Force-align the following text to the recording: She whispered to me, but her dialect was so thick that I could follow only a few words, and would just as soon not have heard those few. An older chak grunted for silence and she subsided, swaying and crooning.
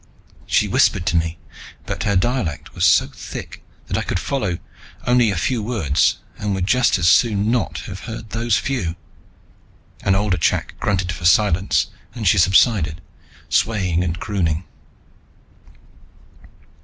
She 0.47 0.67
whispered 0.67 1.05
to 1.05 1.15
me, 1.15 1.37
but 1.85 2.01
her 2.05 2.15
dialect 2.15 2.73
was 2.73 2.85
so 2.85 3.05
thick 3.05 3.63
that 3.85 3.99
I 3.99 4.01
could 4.01 4.19
follow 4.19 4.57
only 5.05 5.29
a 5.29 5.35
few 5.37 5.61
words, 5.61 6.17
and 6.39 6.55
would 6.55 6.65
just 6.65 6.97
as 6.97 7.07
soon 7.07 7.51
not 7.51 7.81
have 7.81 7.99
heard 8.09 8.31
those 8.31 8.57
few. 8.57 8.95
An 10.01 10.15
older 10.15 10.37
chak 10.39 10.73
grunted 10.79 11.11
for 11.11 11.25
silence 11.25 11.91
and 12.15 12.27
she 12.27 12.39
subsided, 12.39 12.99
swaying 13.47 14.03
and 14.03 14.19
crooning. 14.19 14.63